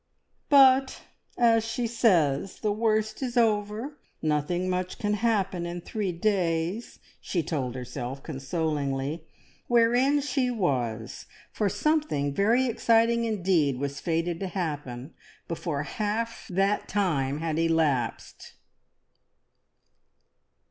"But, 0.49 1.03
as 1.37 1.63
she 1.63 1.85
says, 1.85 2.61
the 2.61 2.71
worst 2.71 3.21
is 3.21 3.37
over. 3.37 3.99
Nothing 4.19 4.67
much 4.67 4.97
can 4.97 5.13
happen 5.13 5.67
in 5.67 5.79
three 5.79 6.11
days," 6.11 6.97
she 7.19 7.43
told 7.43 7.75
herself 7.75 8.23
consolingly; 8.23 9.27
wherein 9.67 10.19
she 10.19 10.49
was 10.49 11.27
for 11.51 11.69
something 11.69 12.33
very 12.33 12.65
exciting 12.65 13.25
indeed 13.25 13.77
was 13.77 13.99
fated 13.99 14.39
to 14.39 14.47
happen 14.47 15.13
before 15.47 15.83
half 15.83 16.47
that 16.47 16.87
time 16.87 17.37
had 17.39 17.59
elapsed! 17.59 18.55